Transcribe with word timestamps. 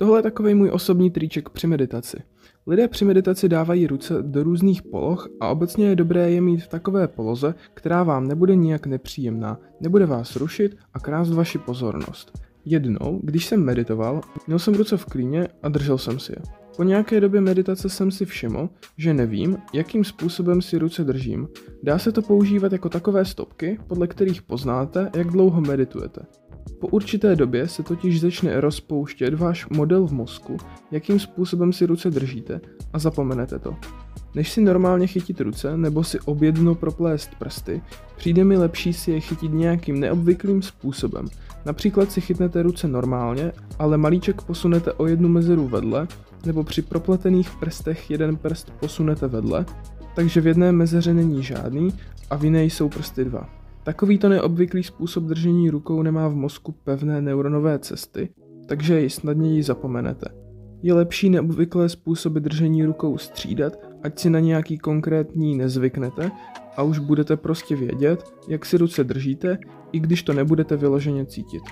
Tohle 0.00 0.18
je 0.18 0.22
takový 0.22 0.54
můj 0.54 0.70
osobní 0.70 1.10
triček 1.10 1.48
při 1.48 1.66
meditaci. 1.66 2.16
Lidé 2.66 2.88
při 2.88 3.04
meditaci 3.04 3.48
dávají 3.48 3.86
ruce 3.86 4.14
do 4.22 4.42
různých 4.42 4.82
poloh 4.82 5.28
a 5.40 5.48
obecně 5.48 5.86
je 5.86 5.96
dobré 5.96 6.30
je 6.30 6.40
mít 6.40 6.62
v 6.62 6.68
takové 6.68 7.08
poloze, 7.08 7.54
která 7.74 8.02
vám 8.02 8.28
nebude 8.28 8.56
nijak 8.56 8.86
nepříjemná, 8.86 9.58
nebude 9.80 10.06
vás 10.06 10.36
rušit 10.36 10.76
a 10.94 11.00
krást 11.00 11.32
vaši 11.32 11.58
pozornost. 11.58 12.38
Jednou, 12.64 13.20
když 13.22 13.46
jsem 13.46 13.64
meditoval, 13.64 14.20
měl 14.46 14.58
jsem 14.58 14.74
ruce 14.74 14.96
v 14.96 15.04
klíně 15.04 15.48
a 15.62 15.68
držel 15.68 15.98
jsem 15.98 16.18
si 16.18 16.32
je. 16.32 16.42
Po 16.76 16.82
nějaké 16.82 17.20
době 17.20 17.40
meditace 17.40 17.88
jsem 17.88 18.10
si 18.10 18.24
všiml, 18.24 18.68
že 18.96 19.14
nevím, 19.14 19.56
jakým 19.74 20.04
způsobem 20.04 20.62
si 20.62 20.78
ruce 20.78 21.04
držím. 21.04 21.48
Dá 21.82 21.98
se 21.98 22.12
to 22.12 22.22
používat 22.22 22.72
jako 22.72 22.88
takové 22.88 23.24
stopky, 23.24 23.78
podle 23.86 24.06
kterých 24.06 24.42
poznáte, 24.42 25.10
jak 25.16 25.26
dlouho 25.26 25.60
meditujete. 25.60 26.20
Po 26.80 26.86
určité 26.86 27.36
době 27.36 27.68
se 27.68 27.82
totiž 27.82 28.20
začne 28.20 28.60
rozpouštět 28.60 29.34
váš 29.34 29.68
model 29.68 30.06
v 30.06 30.12
mozku, 30.12 30.56
jakým 30.90 31.20
způsobem 31.20 31.72
si 31.72 31.86
ruce 31.86 32.10
držíte 32.10 32.60
a 32.92 32.98
zapomenete 32.98 33.58
to. 33.58 33.76
Než 34.34 34.52
si 34.52 34.60
normálně 34.60 35.06
chytit 35.06 35.40
ruce 35.40 35.76
nebo 35.76 36.04
si 36.04 36.20
objedno 36.20 36.74
proplést 36.74 37.30
prsty, 37.38 37.82
přijde 38.16 38.44
mi 38.44 38.56
lepší 38.56 38.92
si 38.92 39.10
je 39.10 39.20
chytit 39.20 39.52
nějakým 39.52 40.00
neobvyklým 40.00 40.62
způsobem. 40.62 41.26
Například 41.66 42.12
si 42.12 42.20
chytnete 42.20 42.62
ruce 42.62 42.88
normálně, 42.88 43.52
ale 43.78 43.96
malíček 43.96 44.42
posunete 44.42 44.92
o 44.92 45.06
jednu 45.06 45.28
mezeru 45.28 45.68
vedle, 45.68 46.08
nebo 46.46 46.64
při 46.64 46.82
propletených 46.82 47.50
prstech 47.60 48.10
jeden 48.10 48.36
prst 48.36 48.70
posunete 48.80 49.28
vedle, 49.28 49.66
takže 50.14 50.40
v 50.40 50.46
jedné 50.46 50.72
mezeře 50.72 51.14
není 51.14 51.42
žádný 51.42 51.94
a 52.30 52.36
v 52.36 52.44
jiné 52.44 52.64
jsou 52.64 52.88
prsty 52.88 53.24
dva. 53.24 53.57
Takovýto 53.82 54.28
neobvyklý 54.28 54.82
způsob 54.82 55.24
držení 55.24 55.70
rukou 55.70 56.02
nemá 56.02 56.28
v 56.28 56.34
mozku 56.34 56.72
pevné 56.72 57.22
neuronové 57.22 57.78
cesty, 57.78 58.28
takže 58.66 59.00
ji 59.00 59.10
snadněji 59.10 59.62
zapomenete. 59.62 60.26
Je 60.82 60.94
lepší 60.94 61.30
neobvyklé 61.30 61.88
způsoby 61.88 62.38
držení 62.38 62.84
rukou 62.84 63.18
střídat, 63.18 63.72
ať 64.02 64.18
si 64.18 64.30
na 64.30 64.40
nějaký 64.40 64.78
konkrétní 64.78 65.56
nezvyknete 65.56 66.30
a 66.76 66.82
už 66.82 66.98
budete 66.98 67.36
prostě 67.36 67.76
vědět, 67.76 68.32
jak 68.48 68.64
si 68.64 68.76
ruce 68.76 69.04
držíte, 69.04 69.58
i 69.92 70.00
když 70.00 70.22
to 70.22 70.32
nebudete 70.32 70.76
vyloženě 70.76 71.26
cítit. 71.26 71.62